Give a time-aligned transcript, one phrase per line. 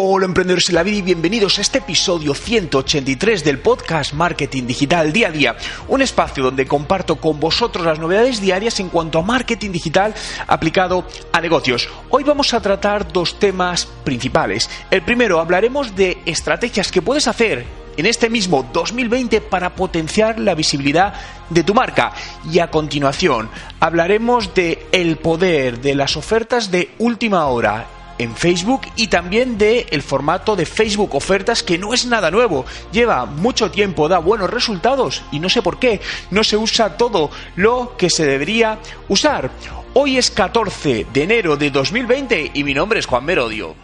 [0.00, 5.12] Hola emprendedores en la vida y bienvenidos a este episodio 183 del podcast Marketing Digital
[5.12, 5.56] Día a Día,
[5.88, 10.14] un espacio donde comparto con vosotros las novedades diarias en cuanto a marketing digital
[10.46, 11.88] aplicado a negocios.
[12.10, 14.70] Hoy vamos a tratar dos temas principales.
[14.88, 20.54] El primero, hablaremos de estrategias que puedes hacer en este mismo 2020 para potenciar la
[20.54, 21.12] visibilidad
[21.50, 22.12] de tu marca.
[22.48, 28.82] Y a continuación hablaremos de el poder de las ofertas de última hora en Facebook
[28.96, 33.70] y también de el formato de Facebook ofertas que no es nada nuevo, lleva mucho
[33.70, 36.00] tiempo, da buenos resultados y no sé por qué
[36.30, 39.50] no se usa todo lo que se debería usar.
[39.94, 43.74] Hoy es 14 de enero de 2020 y mi nombre es Juan Merodio.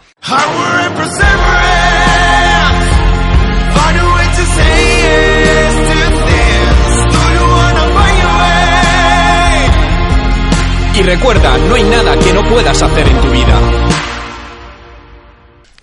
[10.97, 13.59] Y recuerda, no hay nada que no puedas hacer en tu vida.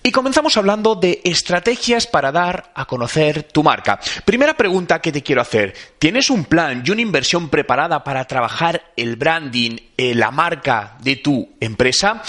[0.04, 4.00] Y comenzamos hablando de estrategias para dar a conocer tu marca.
[4.24, 5.74] Primera pregunta que te quiero hacer.
[6.00, 11.16] ¿Tienes un plan y una inversión preparada para trabajar el branding, eh, la marca de
[11.16, 12.20] tu empresa?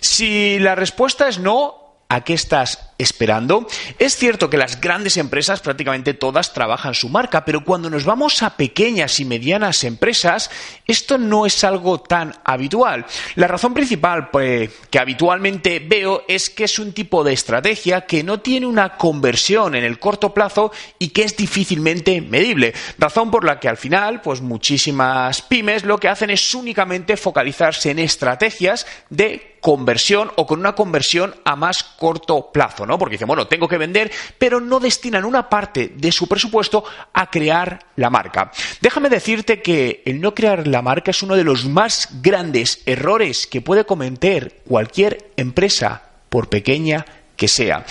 [0.00, 1.81] Si la respuesta es no,
[2.12, 3.66] ¿a qué estás esperando?
[3.98, 8.42] Es cierto que las grandes empresas, prácticamente todas, trabajan su marca, pero cuando nos vamos
[8.42, 10.50] a pequeñas y medianas empresas,
[10.86, 13.06] esto no es algo tan habitual.
[13.36, 18.22] La razón principal pues, que habitualmente veo es que es un tipo de estrategia que
[18.22, 22.74] no tiene una conversión en el corto plazo y que es difícilmente medible.
[22.98, 27.90] Razón por la que al final, pues muchísimas pymes lo que hacen es únicamente focalizarse
[27.90, 32.98] en estrategias de conversión o con una conversión a más corto plazo, ¿no?
[32.98, 37.30] Porque dicen, bueno, tengo que vender, pero no destinan una parte de su presupuesto a
[37.30, 38.50] crear la marca.
[38.80, 43.46] Déjame decirte que el no crear la marca es uno de los más grandes errores
[43.46, 47.84] que puede cometer cualquier empresa, por pequeña que sea.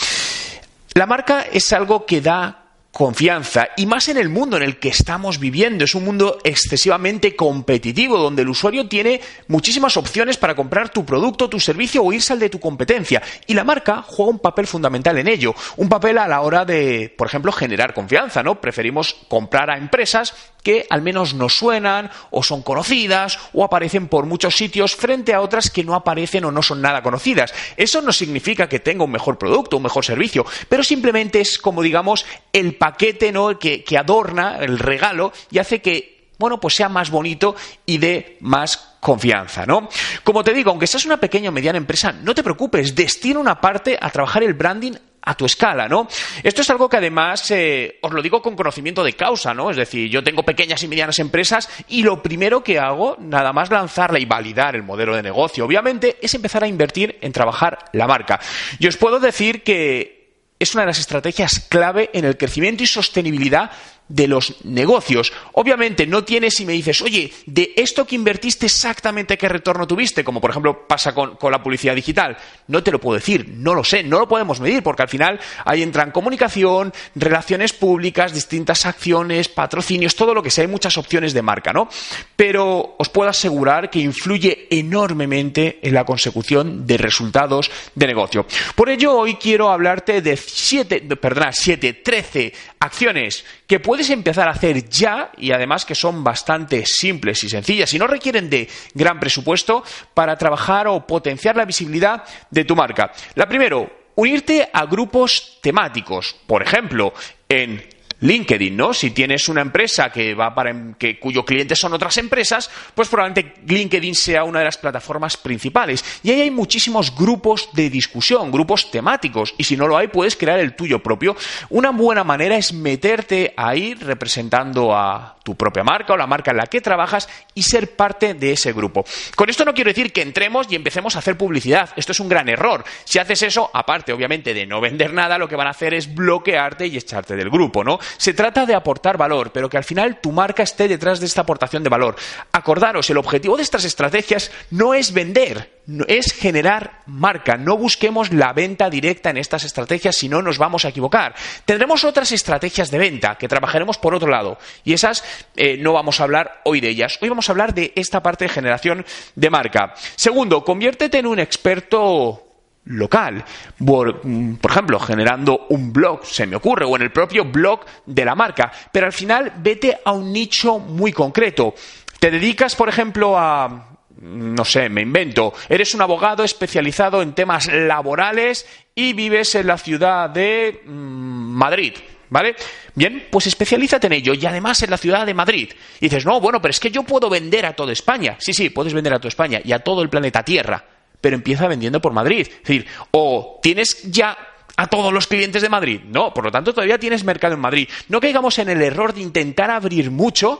[0.94, 2.61] La marca es algo que da
[2.92, 5.86] confianza y más en el mundo en el que estamos viviendo.
[5.86, 11.50] Es un mundo excesivamente competitivo donde el usuario tiene muchísimas opciones para comprar tu producto,
[11.50, 13.22] tu servicio o irse al de tu competencia.
[13.47, 15.56] Y la marca juega un papel fundamental en ello.
[15.78, 18.59] Un papel a la hora de, por ejemplo, generar confianza, ¿no?
[18.59, 24.25] Preferimos comprar a empresas que al menos nos suenan o son conocidas o aparecen por
[24.25, 27.53] muchos sitios frente a otras que no aparecen o no son nada conocidas.
[27.78, 31.81] Eso no significa que tenga un mejor producto, un mejor servicio, pero simplemente es como
[31.81, 33.57] digamos el paquete ¿no?
[33.57, 38.38] que, que adorna el regalo y hace que bueno, pues sea más bonito y dé
[38.39, 39.88] más confianza, ¿no?
[40.23, 43.61] Como te digo, aunque seas una pequeña o mediana empresa, no te preocupes, destina una
[43.61, 46.07] parte a trabajar el branding a tu escala, ¿no?
[46.41, 49.69] Esto es algo que además eh, os lo digo con conocimiento de causa, ¿no?
[49.69, 53.69] Es decir, yo tengo pequeñas y medianas empresas y lo primero que hago, nada más
[53.69, 58.07] lanzarla y validar el modelo de negocio, obviamente, es empezar a invertir en trabajar la
[58.07, 58.40] marca.
[58.79, 60.21] Y os puedo decir que
[60.61, 63.72] es una de las estrategias clave en el crecimiento y sostenibilidad
[64.11, 65.31] de los negocios.
[65.53, 70.23] Obviamente no tienes y me dices, oye, de esto que invertiste exactamente qué retorno tuviste,
[70.23, 73.83] como por ejemplo pasa con, la publicidad digital, no te lo puedo decir, no lo
[73.83, 79.49] sé, no lo podemos medir, porque al final ahí entran comunicación, relaciones públicas, distintas acciones,
[79.49, 81.89] patrocinios, todo lo que sea, hay muchas opciones de marca, ¿no?
[82.35, 88.45] Pero os puedo asegurar que influye enormemente en la consecución de resultados de negocio.
[88.75, 94.52] Por ello, hoy quiero hablarte de siete, perdona, siete, trece acciones que puedes empezar a
[94.52, 99.18] hacer ya y además que son bastante simples y sencillas y no requieren de gran
[99.18, 99.82] presupuesto
[100.14, 103.14] para trabajar o potenciar la visibilidad de tu marca.
[103.36, 106.36] La primero, unirte a grupos temáticos.
[106.46, 107.14] Por ejemplo,
[107.48, 107.82] en
[108.22, 108.94] LinkedIn, ¿no?
[108.94, 113.62] Si tienes una empresa que va para que cuyo cliente son otras empresas, pues probablemente
[113.68, 116.04] LinkedIn sea una de las plataformas principales.
[116.24, 120.36] Y ahí hay muchísimos grupos de discusión, grupos temáticos, y si no lo hay, puedes
[120.36, 121.36] crear el tuyo propio.
[121.70, 126.58] Una buena manera es meterte ahí representando a tu propia marca o la marca en
[126.58, 129.03] la que trabajas y ser parte de ese grupo.
[129.36, 131.90] Con esto no quiero decir que entremos y empecemos a hacer publicidad.
[131.96, 132.84] Esto es un gran error.
[133.06, 136.14] Si haces eso, aparte obviamente de no vender nada, lo que van a hacer es
[136.14, 138.00] bloquearte y echarte del grupo, ¿no?
[138.17, 141.41] Se trata de aportar valor, pero que al final tu marca esté detrás de esta
[141.41, 142.16] aportación de valor.
[142.52, 147.58] Acordaros, el objetivo de estas estrategias no es vender, es generar marca.
[147.58, 151.35] No busquemos la venta directa en estas estrategias, si no nos vamos a equivocar.
[151.66, 155.23] Tendremos otras estrategias de venta que trabajaremos por otro lado y esas
[155.55, 157.17] eh, no vamos a hablar hoy de ellas.
[157.22, 159.05] Hoy vamos a hablar de esta parte de generación
[159.35, 159.93] de marca.
[160.16, 162.51] Segundo, conviértete en un experto
[162.85, 163.43] local.
[163.85, 167.81] Por, mm, por, ejemplo, generando un blog, se me ocurre, o en el propio blog
[168.05, 168.72] de la marca.
[168.91, 171.73] Pero al final vete a un nicho muy concreto.
[172.19, 173.87] Te dedicas, por ejemplo, a
[174.22, 179.78] no sé, me invento, eres un abogado especializado en temas laborales y vives en la
[179.78, 181.93] ciudad de mm, Madrid.
[182.29, 182.55] ¿Vale?
[182.95, 185.69] Bien, pues especialízate en ello y además en la ciudad de Madrid.
[185.99, 188.37] Y dices, no, bueno, pero es que yo puedo vender a toda España.
[188.39, 190.81] Sí, sí, puedes vender a toda España y a todo el planeta Tierra,
[191.22, 192.47] pero empieza vendiendo por Madrid.
[192.50, 194.38] Es decir, o tienes ya
[194.76, 196.02] a todos los clientes de Madrid.
[196.06, 197.88] No, por lo tanto todavía tienes mercado en Madrid.
[198.09, 200.59] No caigamos en el error de intentar abrir mucho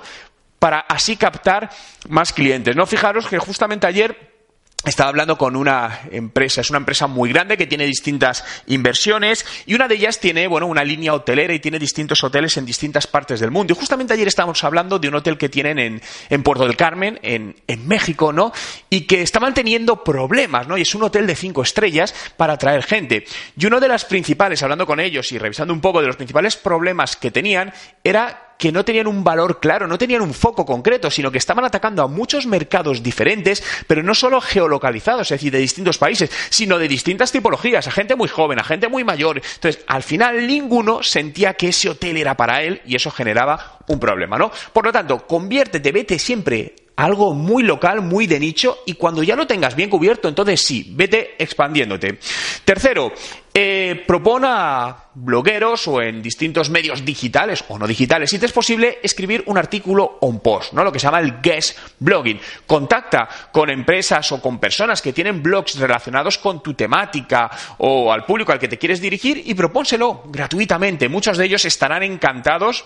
[0.60, 1.72] para así captar
[2.08, 2.75] más clientes.
[2.75, 4.31] No fijaros que justamente ayer
[4.83, 9.75] estaba hablando con una empresa, es una empresa muy grande que tiene distintas inversiones y
[9.75, 13.39] una de ellas tiene, bueno, una línea hotelera y tiene distintos hoteles en distintas partes
[13.39, 13.74] del mundo.
[13.74, 17.19] Y justamente ayer estábamos hablando de un hotel que tienen en, en Puerto del Carmen,
[17.22, 18.51] en, en, México, ¿no?
[18.89, 20.78] Y que estaban teniendo problemas, ¿no?
[20.78, 23.25] Y es un hotel de cinco estrellas para atraer gente.
[23.56, 26.56] Y uno de las principales, hablando con ellos y revisando un poco de los principales
[26.56, 27.72] problemas que tenían,
[28.04, 31.66] era que no tenían un valor claro, no tenían un foco concreto, sino que estaban
[31.66, 36.78] atacando a muchos mercados diferentes, pero no solo geolocalizados, es decir, de distintos países, sino
[36.78, 39.42] de distintas tipologías, a gente muy joven, a gente muy mayor.
[39.56, 44.00] Entonces, al final ninguno sentía que ese hotel era para él y eso generaba un
[44.00, 44.52] problema, ¿no?
[44.72, 49.36] Por lo tanto, conviértete, vete siempre algo muy local, muy de nicho, y cuando ya
[49.36, 52.19] lo tengas bien cubierto, entonces sí, vete expandiéndote.
[52.63, 53.12] Tercero,
[53.53, 58.51] eh, propone a blogueros o en distintos medios digitales o no digitales, si te es
[58.51, 60.83] posible, escribir un artículo o un post, ¿no?
[60.83, 62.39] Lo que se llama el guest blogging.
[62.68, 67.50] Contacta con empresas o con personas que tienen blogs relacionados con tu temática
[67.80, 71.09] o al público al que te quieres dirigir y propónselo gratuitamente.
[71.09, 72.86] Muchos de ellos estarán encantados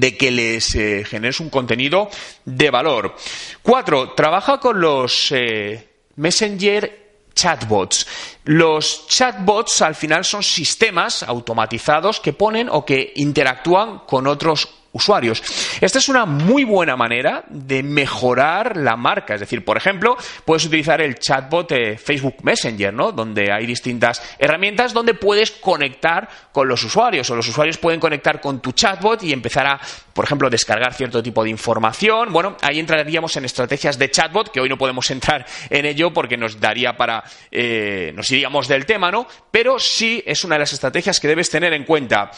[0.00, 2.08] de que les eh, generes un contenido
[2.44, 3.14] de valor.
[3.62, 7.04] Cuatro, trabaja con los eh, Messenger
[7.34, 8.06] chatbots.
[8.44, 15.42] Los chatbots al final son sistemas automatizados que ponen o que interactúan con otros usuarios.
[15.80, 19.34] Esta es una muy buena manera de mejorar la marca.
[19.34, 23.10] Es decir, por ejemplo, puedes utilizar el chatbot de Facebook Messenger, ¿no?
[23.10, 28.40] Donde hay distintas herramientas donde puedes conectar con los usuarios o los usuarios pueden conectar
[28.40, 29.80] con tu chatbot y empezar a,
[30.12, 32.32] por ejemplo, descargar cierto tipo de información.
[32.32, 36.36] Bueno, ahí entraríamos en estrategias de chatbot, que hoy no podemos entrar en ello porque
[36.36, 39.26] nos daría para, eh, nos iríamos del tema, ¿no?
[39.50, 42.30] Pero sí es una de las estrategias que debes tener en cuenta.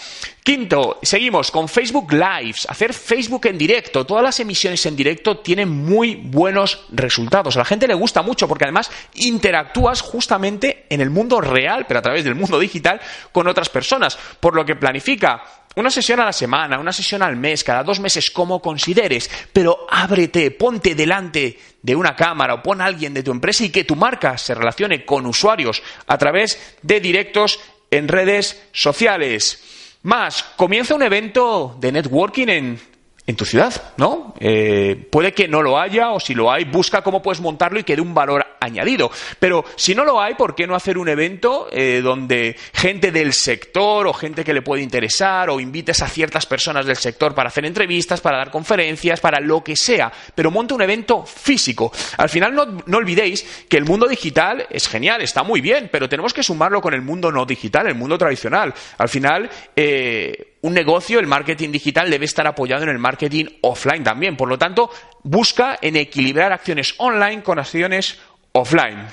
[0.42, 5.68] Quinto, seguimos con Facebook Live hacer Facebook en directo, todas las emisiones en directo tienen
[5.68, 7.56] muy buenos resultados.
[7.56, 12.00] A la gente le gusta mucho porque además interactúas justamente en el mundo real, pero
[12.00, 13.00] a través del mundo digital,
[13.32, 14.18] con otras personas.
[14.40, 15.42] Por lo que planifica
[15.76, 19.86] una sesión a la semana, una sesión al mes, cada dos meses, como consideres, pero
[19.90, 23.84] ábrete, ponte delante de una cámara o pon a alguien de tu empresa y que
[23.84, 27.60] tu marca se relacione con usuarios a través de directos
[27.90, 29.75] en redes sociales.
[30.06, 32.80] Más, comienza un evento de networking en,
[33.26, 34.34] en tu ciudad, ¿no?
[34.38, 37.84] Eh, puede que no lo haya o si lo hay, busca cómo puedes montarlo y
[37.84, 39.10] que dé un valor añadido.
[39.40, 43.32] Pero si no lo hay, ¿por qué no hacer un evento eh, donde gente del
[43.32, 47.48] sector o gente que le puede interesar o invites a ciertas personas del sector para
[47.48, 50.12] hacer entrevistas, para dar conferencias, para lo que sea?
[50.34, 51.92] Pero monta un evento físico.
[52.18, 56.08] Al final no, no olvidéis que el mundo digital es genial, está muy bien, pero
[56.08, 58.72] tenemos que sumarlo con el mundo no digital, el mundo tradicional.
[58.98, 64.02] Al final, eh, un negocio, el marketing digital debe estar apoyado en el marketing offline
[64.02, 64.36] también.
[64.36, 64.90] Por lo tanto,
[65.22, 68.18] busca en equilibrar acciones online con acciones
[68.50, 69.06] offline.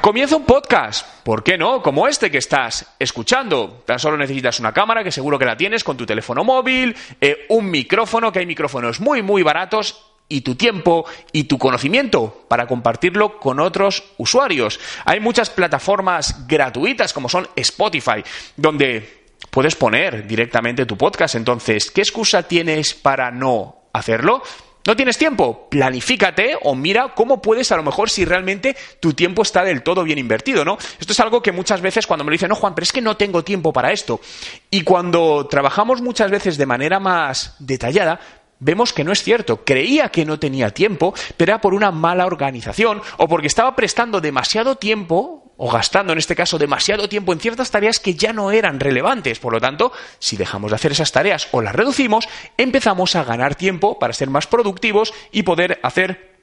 [0.00, 1.82] Comienza un podcast, ¿por qué no?
[1.82, 3.82] Como este que estás escuchando.
[3.84, 7.46] Tan solo necesitas una cámara, que seguro que la tienes, con tu teléfono móvil, eh,
[7.48, 12.66] un micrófono, que hay micrófonos muy, muy baratos, y tu tiempo y tu conocimiento para
[12.66, 14.80] compartirlo con otros usuarios.
[15.04, 18.24] Hay muchas plataformas gratuitas como son Spotify,
[18.56, 19.23] donde
[19.54, 21.36] puedes poner directamente tu podcast.
[21.36, 24.42] Entonces, ¿qué excusa tienes para no hacerlo?
[24.84, 25.68] ¿No tienes tiempo?
[25.70, 30.02] Planifícate o mira cómo puedes, a lo mejor, si realmente tu tiempo está del todo
[30.02, 30.76] bien invertido, ¿no?
[30.98, 33.16] Esto es algo que muchas veces cuando me dicen, no, Juan, pero es que no
[33.16, 34.20] tengo tiempo para esto.
[34.70, 38.18] Y cuando trabajamos muchas veces de manera más detallada,
[38.58, 39.64] vemos que no es cierto.
[39.64, 44.20] Creía que no tenía tiempo, pero era por una mala organización o porque estaba prestando
[44.20, 48.50] demasiado tiempo o gastando en este caso demasiado tiempo en ciertas tareas que ya no
[48.50, 49.38] eran relevantes.
[49.38, 53.54] Por lo tanto, si dejamos de hacer esas tareas o las reducimos, empezamos a ganar
[53.54, 56.34] tiempo para ser más productivos y poder hacer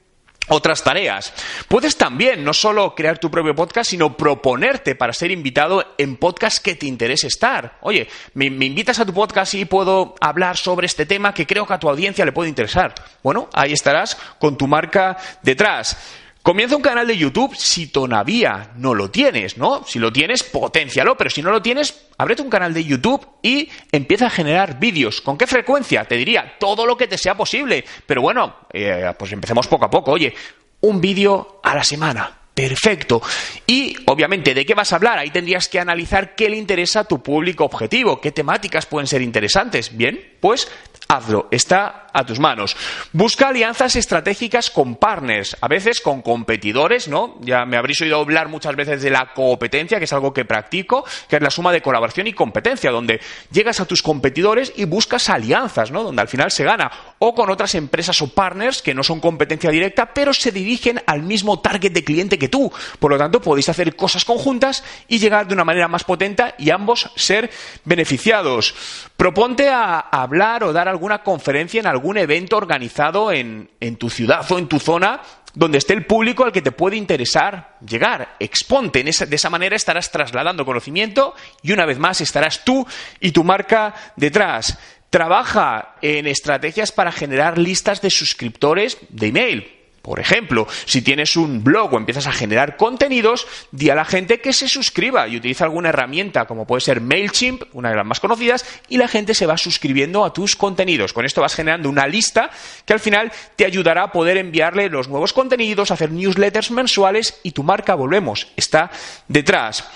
[0.48, 1.34] otras tareas.
[1.68, 6.58] Puedes también no solo crear tu propio podcast, sino proponerte para ser invitado en podcast
[6.58, 7.78] que te interese estar.
[7.82, 11.66] Oye, me, me, invitas a tu podcast y puedo hablar sobre este tema que creo
[11.66, 12.94] que a tu audiencia le puede interesar.
[13.24, 15.98] Bueno, ahí estarás con tu marca detrás.
[16.44, 19.84] Comienza un canal de YouTube si todavía no lo tienes, ¿no?
[19.86, 23.70] Si lo tienes, potencialo, pero si no lo tienes, ábrete un canal de YouTube y
[23.92, 25.22] empieza a generar vídeos.
[25.22, 26.04] ¿Con qué frecuencia?
[26.06, 27.86] Te diría, todo lo que te sea posible.
[28.08, 30.12] Pero bueno, eh, pues empecemos poco a poco.
[30.12, 30.34] Oye,
[30.82, 32.40] un vídeo a la semana.
[32.54, 33.22] Perfecto.
[33.68, 35.20] Y obviamente, ¿de qué vas a hablar?
[35.20, 39.22] Ahí tendrías que analizar qué le interesa a tu público objetivo, qué temáticas pueden ser
[39.22, 39.96] interesantes.
[39.96, 40.68] Bien, pues
[41.12, 42.76] hazlo, está a tus manos.
[43.12, 47.38] Busca alianzas estratégicas con partners, a veces con competidores, ¿no?
[47.42, 51.06] Ya me habréis oído hablar muchas veces de la competencia, que es algo que practico,
[51.30, 53.20] que es la suma de colaboración y competencia, donde
[53.52, 56.04] llegas a tus competidores y buscas alianzas, ¿no?
[56.04, 59.70] Donde al final se gana, o con otras empresas o partners que no son competencia
[59.70, 62.72] directa, pero se dirigen al mismo target de cliente que tú.
[63.00, 66.70] Por lo tanto, podéis hacer cosas conjuntas y llegar de una manera más potente y
[66.70, 67.50] ambos ser
[67.84, 68.74] beneficiados.
[69.18, 70.00] Proponte a
[70.32, 73.68] hablar o dar alguna conferencia en algún evento organizado en,
[74.00, 75.22] tu ciudad o en tu zona
[75.54, 78.38] donde esté el público al que te puede interesar llegar.
[78.40, 82.88] Exponte, de esa manera estarás trasladando conocimiento y una vez más estarás tú
[83.20, 84.78] y tu marca detrás.
[85.10, 89.81] Trabaja en estrategias para generar listas de suscriptores de email.
[90.02, 94.42] Por ejemplo, si tienes un blog o empiezas a generar contenidos, di a la gente
[94.42, 98.20] que se suscriba y utiliza alguna herramienta como puede ser MailChimp, una de las más
[98.20, 101.14] conocidas, y la gente se va suscribiendo a tus contenidos.
[101.14, 102.50] Con esto vas generando una lista
[102.86, 107.52] que al final te ayudará a poder enviarle los nuevos contenidos, hacer newsletters mensuales y
[107.52, 108.90] tu marca, volvemos, está
[109.28, 109.88] detrás.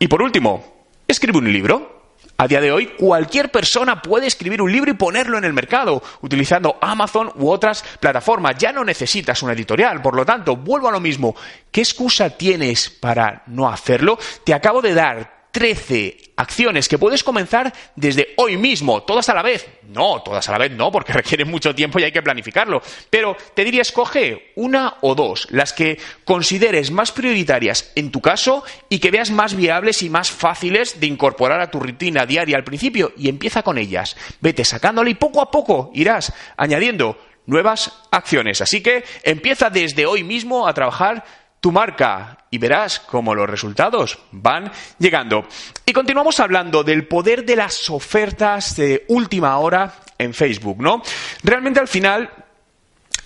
[0.00, 2.01] Y por último, escribe un libro.
[2.42, 6.02] A día de hoy, cualquier persona puede escribir un libro y ponerlo en el mercado,
[6.22, 8.56] utilizando Amazon u otras plataformas.
[8.58, 11.36] Ya no necesitas una editorial, por lo tanto, vuelvo a lo mismo.
[11.70, 14.18] ¿Qué excusa tienes para no hacerlo?
[14.42, 19.42] Te acabo de dar 13 acciones que puedes comenzar desde hoy mismo, todas a la
[19.42, 19.68] vez.
[19.88, 22.82] No, todas a la vez no, porque requieren mucho tiempo y hay que planificarlo.
[23.10, 28.64] Pero te diría, escoge una o dos, las que consideres más prioritarias en tu caso
[28.88, 32.64] y que veas más viables y más fáciles de incorporar a tu rutina diaria al
[32.64, 34.16] principio y empieza con ellas.
[34.40, 38.60] Vete sacándole y poco a poco irás añadiendo nuevas acciones.
[38.60, 41.24] Así que empieza desde hoy mismo a trabajar
[41.62, 45.46] tu marca y verás cómo los resultados van llegando.
[45.86, 51.02] Y continuamos hablando del poder de las ofertas de última hora en Facebook, ¿no?
[51.44, 52.28] Realmente al final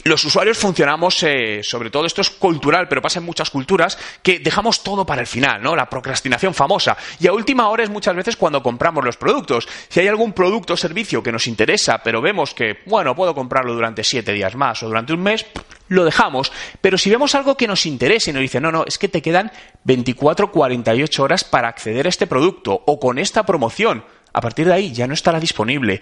[0.07, 4.39] los usuarios funcionamos, eh, sobre todo esto es cultural, pero pasa en muchas culturas, que
[4.39, 5.75] dejamos todo para el final, ¿no?
[5.75, 6.97] La procrastinación famosa.
[7.19, 9.67] Y a última hora es muchas veces cuando compramos los productos.
[9.89, 13.75] Si hay algún producto o servicio que nos interesa, pero vemos que, bueno, puedo comprarlo
[13.75, 15.45] durante siete días más o durante un mes,
[15.89, 18.99] lo dejamos, pero si vemos algo que nos interese y nos dice, no, no, es
[18.99, 19.51] que te quedan
[19.85, 24.75] 24, 48 horas para acceder a este producto o con esta promoción, a partir de
[24.75, 26.01] ahí ya no estará disponible.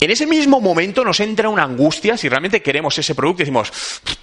[0.00, 3.72] En ese mismo momento nos entra una angustia si realmente queremos ese producto y decimos,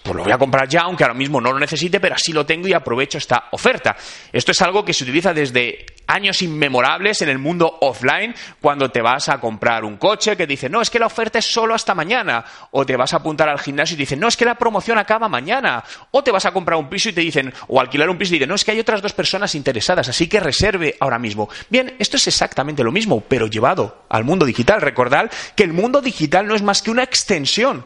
[0.04, 2.46] pues lo voy a comprar ya, aunque ahora mismo no lo necesite, pero así lo
[2.46, 3.96] tengo y aprovecho esta oferta.
[4.32, 9.02] Esto es algo que se utiliza desde años inmemorables en el mundo offline, cuando te
[9.02, 11.96] vas a comprar un coche que dice, no, es que la oferta es solo hasta
[11.96, 14.56] mañana, o te vas a apuntar al gimnasio y te dicen, no, es que la
[14.56, 18.10] promoción acaba mañana, o te vas a comprar un piso y te dicen, o alquilar
[18.10, 20.96] un piso y dicen, no, es que hay otras dos personas interesadas, así que reserve
[21.00, 21.50] ahora mismo.
[21.70, 24.82] Bien, esto es exactamente lo mismo, pero llevado al mundo digital.
[24.82, 27.86] Recordad que el mundo digital no es más que una extensión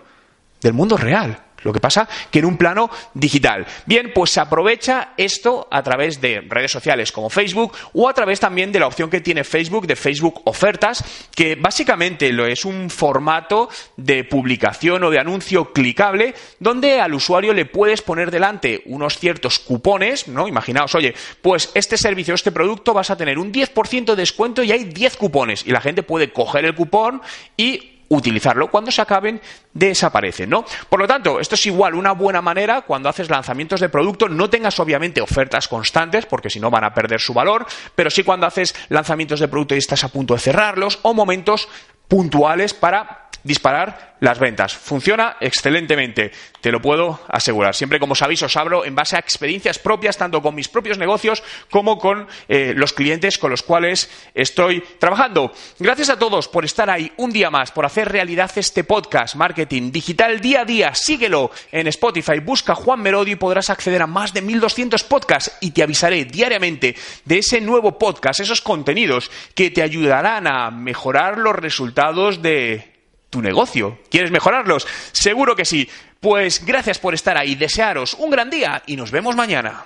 [0.61, 1.43] del mundo real.
[1.63, 3.65] Lo que pasa que en un plano digital.
[3.85, 8.39] Bien, pues se aprovecha esto a través de redes sociales como Facebook o a través
[8.39, 12.89] también de la opción que tiene Facebook de Facebook Ofertas, que básicamente lo es un
[12.89, 19.17] formato de publicación o de anuncio clicable donde al usuario le puedes poner delante unos
[19.17, 20.47] ciertos cupones, ¿no?
[20.47, 24.71] Imaginaos, oye, pues este servicio, este producto vas a tener un 10% de descuento y
[24.71, 27.21] hay 10 cupones y la gente puede coger el cupón
[27.55, 28.69] y utilizarlo.
[28.69, 29.41] Cuando se acaben,
[29.73, 30.65] desaparecen, ¿no?
[30.89, 34.29] Por lo tanto, esto es igual una buena manera cuando haces lanzamientos de producto.
[34.29, 38.23] No tengas obviamente ofertas constantes, porque si no van a perder su valor, pero sí
[38.23, 41.67] cuando haces lanzamientos de producto y estás a punto de cerrarlos, o momentos
[42.07, 44.73] puntuales para disparar las ventas.
[44.73, 47.75] Funciona excelentemente, te lo puedo asegurar.
[47.75, 51.43] Siempre, como sabéis, os hablo en base a experiencias propias, tanto con mis propios negocios
[51.69, 55.51] como con eh, los clientes con los cuales estoy trabajando.
[55.79, 59.91] Gracias a todos por estar ahí un día más, por hacer realidad este podcast, Marketing
[59.91, 60.95] Digital Día a Día.
[60.95, 65.71] Síguelo en Spotify, busca Juan Merodio y podrás acceder a más de 1200 podcasts y
[65.71, 71.55] te avisaré diariamente de ese nuevo podcast, esos contenidos que te ayudarán a mejorar los
[71.55, 72.96] resultados de
[73.29, 73.99] tu negocio.
[74.09, 74.87] ¿Quieres mejorarlos?
[75.11, 75.89] Seguro que sí.
[76.19, 79.85] Pues gracias por estar ahí, desearos un gran día y nos vemos mañana.